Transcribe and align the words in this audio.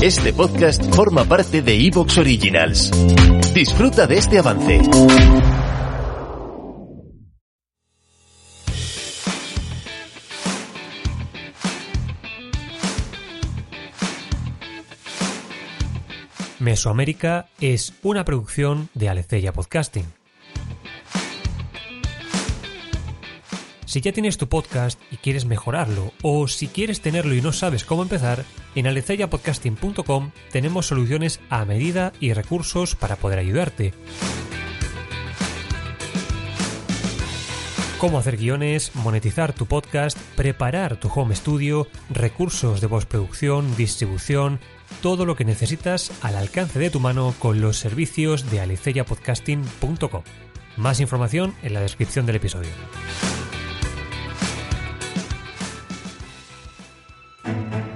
Este 0.00 0.32
podcast 0.32 0.94
forma 0.94 1.24
parte 1.24 1.60
de 1.60 1.74
Evox 1.74 2.18
Originals. 2.18 2.92
Disfruta 3.52 4.06
de 4.06 4.16
este 4.16 4.38
avance. 4.38 4.80
Mesoamérica 16.60 17.48
es 17.60 17.92
una 18.04 18.24
producción 18.24 18.90
de 18.94 19.08
Aleceya 19.08 19.52
Podcasting. 19.52 20.06
Si 23.88 24.02
ya 24.02 24.12
tienes 24.12 24.36
tu 24.36 24.50
podcast 24.50 25.00
y 25.10 25.16
quieres 25.16 25.46
mejorarlo, 25.46 26.12
o 26.20 26.46
si 26.46 26.68
quieres 26.68 27.00
tenerlo 27.00 27.34
y 27.34 27.40
no 27.40 27.54
sabes 27.54 27.86
cómo 27.86 28.02
empezar, 28.02 28.44
en 28.74 28.86
aleceyapodcasting.com 28.86 30.30
tenemos 30.52 30.86
soluciones 30.86 31.40
a 31.48 31.64
medida 31.64 32.12
y 32.20 32.34
recursos 32.34 32.94
para 32.96 33.16
poder 33.16 33.38
ayudarte. 33.38 33.94
Cómo 37.98 38.18
hacer 38.18 38.36
guiones, 38.36 38.94
monetizar 38.94 39.54
tu 39.54 39.64
podcast, 39.64 40.18
preparar 40.36 41.00
tu 41.00 41.08
home 41.08 41.34
studio, 41.34 41.88
recursos 42.10 42.82
de 42.82 42.88
postproducción, 42.88 43.74
distribución, 43.74 44.60
todo 45.00 45.24
lo 45.24 45.34
que 45.34 45.46
necesitas 45.46 46.12
al 46.20 46.36
alcance 46.36 46.78
de 46.78 46.90
tu 46.90 47.00
mano 47.00 47.34
con 47.38 47.62
los 47.62 47.78
servicios 47.78 48.50
de 48.50 48.60
aleceyapodcasting.com. 48.60 50.22
Más 50.76 51.00
información 51.00 51.54
en 51.62 51.72
la 51.72 51.80
descripción 51.80 52.26
del 52.26 52.36
episodio. 52.36 52.70
thank 57.48 57.72
you 57.72 57.87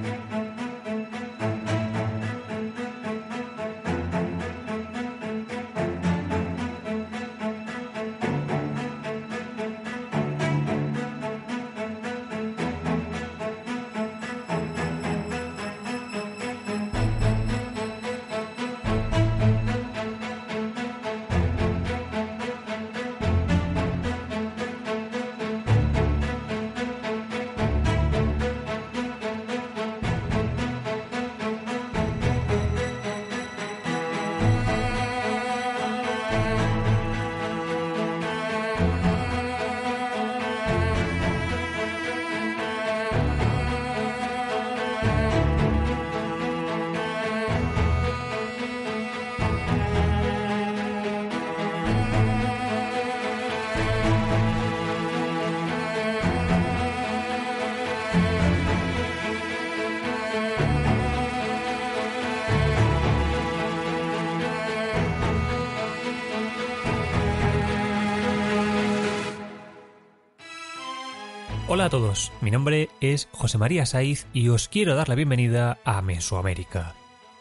Hola 71.83 71.89
a 71.89 71.99
todos, 71.99 72.31
mi 72.41 72.53
nombre 72.53 72.91
es 73.01 73.29
José 73.33 73.59
María 73.59 73.87
Saiz 73.87 74.29
y 74.33 74.51
os 74.51 74.69
quiero 74.69 74.95
dar 74.95 75.09
la 75.09 75.17
bienvenida 75.17 75.79
a 75.85 76.01
Mesoamérica. 76.01 76.95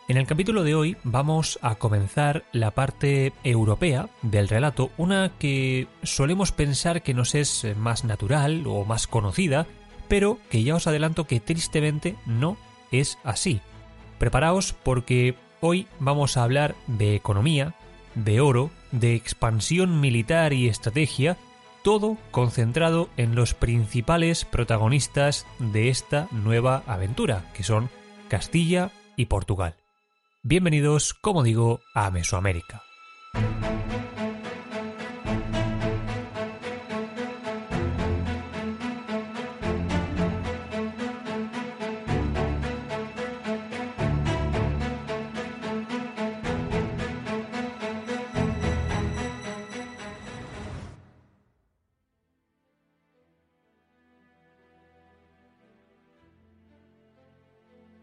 En 0.07 0.17
el 0.17 0.25
capítulo 0.25 0.63
de 0.63 0.73
hoy 0.73 0.97
vamos 1.03 1.59
a 1.61 1.75
comenzar 1.75 2.43
la 2.51 2.71
parte 2.71 3.33
europea 3.43 4.09
del 4.23 4.47
relato, 4.47 4.89
una 4.97 5.29
que 5.37 5.87
solemos 6.01 6.51
pensar 6.51 7.03
que 7.03 7.13
nos 7.13 7.35
es 7.35 7.67
más 7.77 8.03
natural 8.03 8.63
o 8.65 8.83
más 8.83 9.05
conocida, 9.05 9.67
pero 10.07 10.39
que 10.49 10.63
ya 10.63 10.73
os 10.73 10.87
adelanto 10.87 11.27
que 11.27 11.39
tristemente 11.39 12.15
no 12.25 12.57
es 12.91 13.19
así. 13.23 13.61
Preparaos 14.17 14.73
porque 14.73 15.35
hoy 15.59 15.85
vamos 15.99 16.35
a 16.35 16.43
hablar 16.43 16.73
de 16.87 17.13
economía, 17.13 17.75
de 18.15 18.41
oro, 18.41 18.71
de 18.91 19.13
expansión 19.13 19.99
militar 19.99 20.51
y 20.51 20.67
estrategia, 20.67 21.37
todo 21.83 22.17
concentrado 22.31 23.09
en 23.17 23.35
los 23.35 23.53
principales 23.53 24.45
protagonistas 24.45 25.45
de 25.59 25.89
esta 25.89 26.27
nueva 26.31 26.83
aventura, 26.85 27.51
que 27.53 27.63
son 27.63 27.89
Castilla 28.27 28.91
y 29.15 29.25
Portugal. 29.25 29.75
Bienvenidos, 30.43 31.13
como 31.13 31.43
digo, 31.43 31.81
a 31.93 32.09
Mesoamérica. 32.11 32.83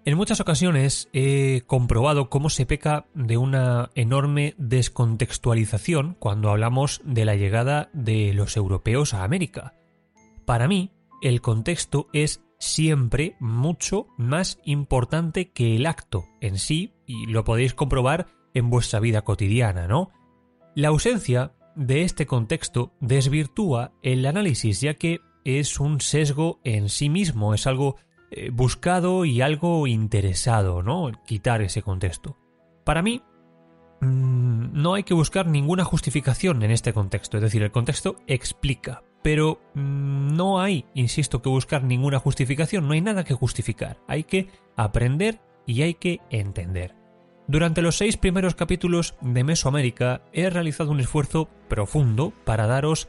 En 0.08 0.16
muchas 0.16 0.40
ocasiones 0.40 1.10
he 1.12 1.64
comprobado 1.66 2.30
cómo 2.30 2.48
se 2.48 2.64
peca 2.64 3.04
de 3.12 3.36
una 3.36 3.90
enorme 3.94 4.54
descontextualización 4.56 6.16
cuando 6.18 6.48
hablamos 6.48 7.02
de 7.04 7.26
la 7.26 7.36
llegada 7.36 7.90
de 7.92 8.32
los 8.32 8.56
europeos 8.56 9.12
a 9.12 9.22
América. 9.22 9.74
Para 10.46 10.66
mí, 10.66 10.92
el 11.20 11.42
contexto 11.42 12.08
es 12.14 12.42
siempre 12.58 13.36
mucho 13.38 14.06
más 14.16 14.58
importante 14.64 15.50
que 15.50 15.76
el 15.76 15.84
acto 15.84 16.24
en 16.40 16.56
sí, 16.56 16.94
y 17.04 17.26
lo 17.26 17.44
podéis 17.44 17.74
comprobar 17.74 18.28
en 18.54 18.70
vuestra 18.70 19.00
vida 19.00 19.20
cotidiana, 19.20 19.88
¿no? 19.88 20.08
La 20.74 20.88
ausencia 20.88 21.52
de 21.76 22.04
este 22.04 22.24
contexto 22.24 22.94
desvirtúa 23.00 23.92
el 24.02 24.24
análisis, 24.24 24.80
ya 24.80 24.94
que 24.94 25.20
es 25.44 25.78
un 25.78 26.00
sesgo 26.00 26.60
en 26.64 26.88
sí 26.88 27.10
mismo, 27.10 27.52
es 27.52 27.66
algo 27.66 27.96
eh, 28.30 28.50
buscado 28.50 29.24
y 29.24 29.40
algo 29.40 29.86
interesado, 29.86 30.82
¿no? 30.82 31.10
Quitar 31.26 31.62
ese 31.62 31.82
contexto. 31.82 32.36
Para 32.84 33.02
mí, 33.02 33.22
mmm, 34.00 34.68
no 34.72 34.94
hay 34.94 35.02
que 35.04 35.14
buscar 35.14 35.46
ninguna 35.46 35.84
justificación 35.84 36.62
en 36.62 36.70
este 36.70 36.92
contexto, 36.92 37.38
es 37.38 37.42
decir, 37.42 37.62
el 37.62 37.70
contexto 37.70 38.16
explica, 38.26 39.02
pero 39.22 39.60
mmm, 39.74 40.34
no 40.36 40.60
hay, 40.60 40.84
insisto, 40.94 41.42
que 41.42 41.48
buscar 41.48 41.84
ninguna 41.84 42.18
justificación, 42.18 42.86
no 42.86 42.94
hay 42.94 43.00
nada 43.00 43.24
que 43.24 43.34
justificar, 43.34 43.98
hay 44.06 44.24
que 44.24 44.48
aprender 44.76 45.40
y 45.66 45.82
hay 45.82 45.94
que 45.94 46.20
entender. 46.30 46.94
Durante 47.46 47.80
los 47.80 47.96
seis 47.96 48.18
primeros 48.18 48.54
capítulos 48.54 49.14
de 49.22 49.42
Mesoamérica 49.42 50.20
he 50.34 50.50
realizado 50.50 50.90
un 50.90 51.00
esfuerzo 51.00 51.48
profundo 51.68 52.34
para 52.44 52.66
daros 52.66 53.08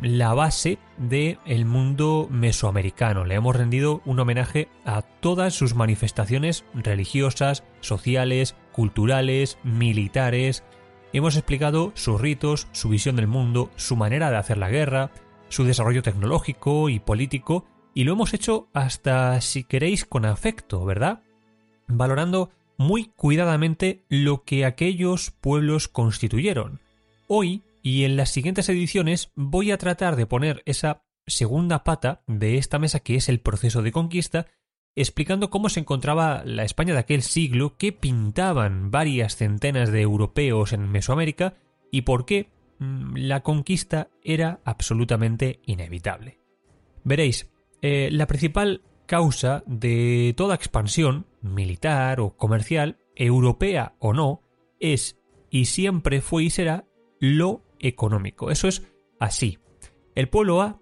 la 0.00 0.34
base 0.34 0.78
del 0.98 1.38
el 1.44 1.64
mundo 1.64 2.28
mesoamericano. 2.30 3.24
Le 3.24 3.34
hemos 3.34 3.56
rendido 3.56 4.02
un 4.04 4.20
homenaje 4.20 4.68
a 4.84 5.02
todas 5.02 5.54
sus 5.54 5.74
manifestaciones 5.74 6.64
religiosas, 6.74 7.64
sociales, 7.80 8.54
culturales, 8.72 9.58
militares. 9.62 10.64
Hemos 11.12 11.36
explicado 11.36 11.92
sus 11.94 12.20
ritos, 12.20 12.68
su 12.72 12.88
visión 12.88 13.16
del 13.16 13.26
mundo, 13.26 13.70
su 13.76 13.96
manera 13.96 14.30
de 14.30 14.36
hacer 14.36 14.58
la 14.58 14.70
guerra, 14.70 15.10
su 15.48 15.64
desarrollo 15.64 16.02
tecnológico 16.02 16.88
y 16.88 17.00
político, 17.00 17.66
y 17.94 18.04
lo 18.04 18.12
hemos 18.12 18.32
hecho 18.32 18.68
hasta, 18.72 19.38
si 19.42 19.64
queréis, 19.64 20.06
con 20.06 20.24
afecto, 20.24 20.84
¿verdad? 20.84 21.20
Valorando 21.86 22.50
muy 22.78 23.10
cuidadamente 23.16 24.02
lo 24.08 24.44
que 24.44 24.64
aquellos 24.64 25.30
pueblos 25.30 25.88
constituyeron. 25.88 26.80
Hoy 27.28 27.62
y 27.82 28.04
en 28.04 28.16
las 28.16 28.30
siguientes 28.30 28.68
ediciones 28.68 29.32
voy 29.34 29.72
a 29.72 29.78
tratar 29.78 30.16
de 30.16 30.26
poner 30.26 30.62
esa 30.66 31.04
segunda 31.26 31.84
pata 31.84 32.22
de 32.26 32.56
esta 32.56 32.78
mesa 32.78 33.00
que 33.00 33.16
es 33.16 33.28
el 33.28 33.40
proceso 33.40 33.82
de 33.82 33.92
conquista, 33.92 34.46
explicando 34.94 35.50
cómo 35.50 35.68
se 35.68 35.80
encontraba 35.80 36.42
la 36.44 36.64
España 36.64 36.94
de 36.94 37.00
aquel 37.00 37.22
siglo, 37.22 37.76
qué 37.76 37.92
pintaban 37.92 38.90
varias 38.90 39.36
centenas 39.36 39.90
de 39.90 40.00
europeos 40.00 40.72
en 40.72 40.90
Mesoamérica 40.90 41.54
y 41.90 42.02
por 42.02 42.24
qué 42.24 42.50
mmm, 42.78 43.16
la 43.16 43.42
conquista 43.42 44.08
era 44.22 44.60
absolutamente 44.64 45.60
inevitable. 45.66 46.40
Veréis, 47.04 47.50
eh, 47.80 48.10
la 48.12 48.26
principal 48.26 48.82
causa 49.06 49.64
de 49.66 50.34
toda 50.36 50.54
expansión, 50.54 51.26
militar 51.40 52.20
o 52.20 52.36
comercial, 52.36 52.98
europea 53.16 53.94
o 53.98 54.12
no, 54.12 54.42
es 54.78 55.18
y 55.50 55.66
siempre 55.66 56.20
fue 56.20 56.44
y 56.44 56.50
será 56.50 56.86
lo 57.18 57.62
económico. 57.82 58.50
Eso 58.50 58.68
es 58.68 58.82
así. 59.18 59.58
El 60.14 60.28
pueblo 60.28 60.62
A 60.62 60.80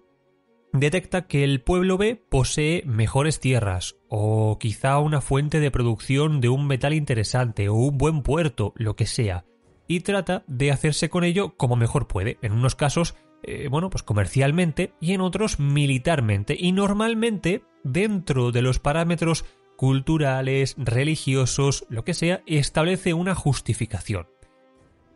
detecta 0.73 1.27
que 1.27 1.43
el 1.43 1.61
pueblo 1.61 1.97
B 1.97 2.23
posee 2.29 2.83
mejores 2.85 3.39
tierras, 3.39 3.97
o 4.07 4.57
quizá 4.59 4.99
una 4.99 5.21
fuente 5.21 5.59
de 5.59 5.71
producción 5.71 6.41
de 6.41 6.49
un 6.49 6.67
metal 6.67 6.93
interesante, 6.93 7.69
o 7.69 7.75
un 7.75 7.97
buen 7.97 8.21
puerto, 8.23 8.73
lo 8.77 8.95
que 8.95 9.05
sea, 9.05 9.45
y 9.87 9.99
trata 10.01 10.43
de 10.47 10.71
hacerse 10.71 11.09
con 11.09 11.23
ello 11.23 11.55
como 11.57 11.75
mejor 11.75 12.07
puede. 12.07 12.37
En 12.41 12.53
unos 12.53 12.75
casos, 12.75 13.15
eh, 13.43 13.67
bueno, 13.69 13.89
pues 13.89 14.03
comercialmente, 14.03 14.93
y 15.01 15.13
en 15.13 15.21
otros 15.21 15.59
militarmente, 15.59 16.55
y 16.57 16.71
normalmente 16.71 17.63
dentro 17.83 18.51
de 18.51 18.61
los 18.61 18.79
parámetros 18.79 19.45
culturales, 19.75 20.75
religiosos, 20.77 21.85
lo 21.89 22.03
que 22.03 22.13
sea, 22.13 22.43
establece 22.45 23.13
una 23.13 23.35
justificación. 23.35 24.27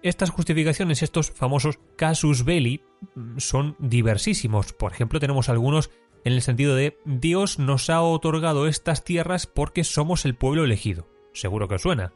Estas 0.05 0.29
justificaciones, 0.29 1.01
estos 1.01 1.31
famosos 1.31 1.79
casus 1.95 2.45
belli, 2.45 2.83
mm, 3.15 3.39
son 3.39 3.75
diversísimos. 3.79 4.71
Por 4.71 4.91
ejemplo, 4.91 5.19
tenemos 5.19 5.49
algunos 5.49 5.89
en 6.23 6.33
el 6.33 6.43
sentido 6.43 6.75
de 6.75 6.99
Dios 7.05 7.57
nos 7.57 7.89
ha 7.89 8.03
otorgado 8.03 8.67
estas 8.67 9.03
tierras 9.03 9.47
porque 9.47 9.83
somos 9.83 10.25
el 10.25 10.35
pueblo 10.35 10.63
elegido. 10.63 11.07
Seguro 11.33 11.67
que 11.67 11.75
os 11.75 11.81
suena. 11.81 12.13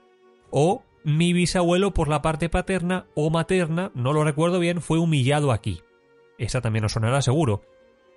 O 0.51 0.83
mi 1.03 1.33
bisabuelo 1.33 1.91
por 1.91 2.09
la 2.09 2.21
parte 2.21 2.47
paterna 2.47 3.07
o 3.15 3.31
materna, 3.31 3.89
no 3.95 4.13
lo 4.13 4.23
recuerdo 4.23 4.59
bien, 4.59 4.81
fue 4.81 4.99
humillado 4.99 5.51
aquí. 5.51 5.81
Esa 6.37 6.61
también 6.61 6.85
os 6.85 6.91
sonará 6.91 7.23
seguro. 7.23 7.63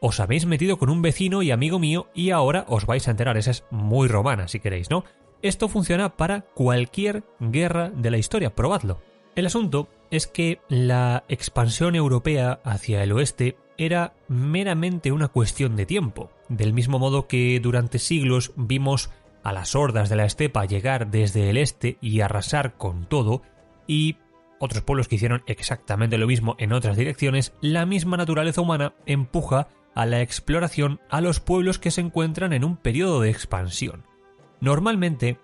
Os 0.03 0.21
habéis 0.21 0.45
metido 0.45 0.77
con 0.77 0.91
un 0.91 1.01
vecino 1.01 1.41
y 1.41 1.51
amigo 1.51 1.79
mío 1.79 2.11
y 2.15 2.29
ahora 2.29 2.67
os 2.69 2.85
vais 2.85 3.09
a 3.09 3.11
enterar. 3.11 3.39
Esa 3.39 3.53
es 3.53 3.65
muy 3.71 4.07
romana, 4.07 4.49
si 4.49 4.61
queréis, 4.61 4.91
¿no? 4.91 5.05
Esto 5.41 5.67
funciona 5.69 6.19
para 6.19 6.43
cualquier 6.43 7.25
guerra 7.41 7.89
de 7.89 8.11
la 8.11 8.19
historia. 8.19 8.55
Probadlo. 8.55 9.01
El 9.35 9.47
asunto 9.47 9.89
es 10.11 10.27
que 10.27 10.61
la 10.69 11.25
expansión 11.29 11.95
europea 11.95 12.61
hacia 12.65 13.03
el 13.03 13.13
oeste 13.13 13.57
era 13.79 14.13
meramente 14.29 15.11
una 15.11 15.29
cuestión 15.29 15.75
de 15.75 15.87
tiempo, 15.87 16.31
del 16.51 16.75
mismo 16.75 16.99
modo 16.99 17.27
que 17.27 17.59
durante 17.61 17.99
siglos 17.99 18.53
vimos 18.57 19.11
a 19.43 19.53
las 19.53 19.75
hordas 19.75 20.11
de 20.11 20.17
la 20.17 20.27
estepa 20.27 20.67
llegar 20.67 21.11
desde 21.11 21.49
el 21.49 21.57
este 21.57 21.97
y 22.03 22.21
arrasar 22.21 22.77
con 22.77 23.07
todo, 23.07 23.43
y 23.87 24.19
otros 24.59 24.83
pueblos 24.83 25.09
que 25.09 25.17
hicieron 25.17 25.43
exactamente 25.47 26.19
lo 26.19 26.27
mismo 26.27 26.55
en 26.59 26.75
otras 26.75 26.97
direcciones, 26.97 27.55
la 27.63 27.87
misma 27.87 28.19
naturaleza 28.19 28.61
humana 28.61 28.95
empuja 29.07 29.69
a 29.95 30.07
la 30.07 30.21
exploración 30.21 31.01
a 31.09 31.21
los 31.23 31.41
pueblos 31.41 31.79
que 31.79 31.91
se 31.91 32.03
encuentran 32.03 32.53
en 32.53 32.65
un 32.65 32.77
periodo 32.77 33.23
de 33.23 33.31
expansión. 33.31 34.05
Normalmente, 34.61 35.39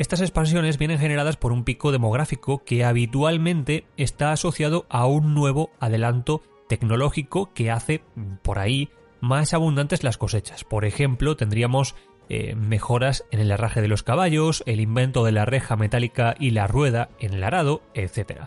estas 0.00 0.22
expansiones 0.22 0.78
vienen 0.78 0.98
generadas 0.98 1.36
por 1.36 1.52
un 1.52 1.62
pico 1.62 1.92
demográfico 1.92 2.64
que 2.64 2.86
habitualmente 2.86 3.84
está 3.98 4.32
asociado 4.32 4.86
a 4.88 5.04
un 5.04 5.34
nuevo 5.34 5.72
adelanto 5.78 6.40
tecnológico 6.70 7.52
que 7.52 7.70
hace 7.70 8.02
mm, 8.14 8.36
por 8.42 8.58
ahí 8.58 8.88
más 9.20 9.52
abundantes 9.52 10.02
las 10.02 10.16
cosechas. 10.16 10.64
Por 10.64 10.86
ejemplo, 10.86 11.36
tendríamos 11.36 11.96
eh, 12.30 12.54
mejoras 12.54 13.26
en 13.30 13.40
el 13.40 13.50
herraje 13.50 13.82
de 13.82 13.88
los 13.88 14.02
caballos, 14.02 14.62
el 14.64 14.80
invento 14.80 15.22
de 15.22 15.32
la 15.32 15.44
reja 15.44 15.76
metálica 15.76 16.34
y 16.40 16.52
la 16.52 16.66
rueda 16.66 17.10
en 17.18 17.34
el 17.34 17.44
arado, 17.44 17.82
etc. 17.92 18.44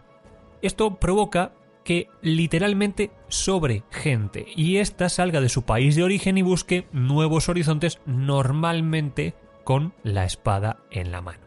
Esto 0.63 0.95
provoca 0.95 1.53
que 1.83 2.09
literalmente 2.23 3.11
sobre 3.27 3.83
gente 3.91 4.47
y 4.55 4.77
ésta 4.77 5.07
salga 5.07 5.39
de 5.39 5.49
su 5.49 5.65
país 5.65 5.95
de 5.95 6.03
origen 6.03 6.39
y 6.39 6.41
busque 6.41 6.87
nuevos 6.91 7.47
horizontes 7.47 7.99
normalmente 8.07 9.35
con 9.63 9.93
la 10.01 10.25
espada 10.25 10.79
en 10.89 11.11
la 11.11 11.21
mano. 11.21 11.42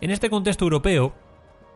En 0.00 0.10
este 0.10 0.30
contexto 0.30 0.64
europeo, 0.64 1.14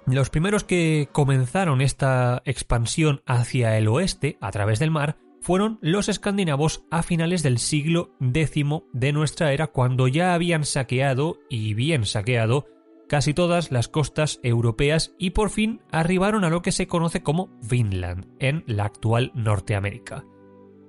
los 0.06 0.30
primeros 0.30 0.62
que 0.62 1.08
comenzaron 1.10 1.80
esta 1.80 2.42
expansión 2.44 3.22
hacia 3.26 3.76
el 3.78 3.88
oeste 3.88 4.38
a 4.40 4.50
través 4.52 4.78
del 4.78 4.90
mar 4.90 5.16
fueron 5.40 5.78
los 5.82 6.08
escandinavos 6.08 6.84
a 6.90 7.02
finales 7.02 7.42
del 7.42 7.58
siglo 7.58 8.14
X 8.20 8.64
de 8.92 9.12
nuestra 9.12 9.52
era, 9.52 9.66
cuando 9.66 10.06
ya 10.06 10.34
habían 10.34 10.64
saqueado, 10.64 11.40
y 11.50 11.74
bien 11.74 12.06
saqueado, 12.06 12.66
casi 13.08 13.34
todas 13.34 13.72
las 13.72 13.88
costas 13.88 14.38
europeas 14.44 15.14
y 15.18 15.30
por 15.30 15.50
fin 15.50 15.82
arribaron 15.90 16.44
a 16.44 16.50
lo 16.50 16.62
que 16.62 16.70
se 16.70 16.86
conoce 16.86 17.24
como 17.24 17.50
Vinland, 17.68 18.26
en 18.38 18.62
la 18.68 18.84
actual 18.84 19.32
Norteamérica. 19.34 20.24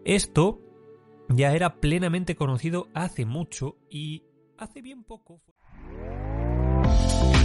Esto 0.06 0.62
ya 1.30 1.54
era 1.56 1.82
plenamente 1.82 2.36
conocido 2.36 2.90
hace 2.94 3.26
mucho 3.26 3.78
y 3.90 4.24
hace 4.58 4.84
bien 4.84 5.04
poco. 5.04 5.42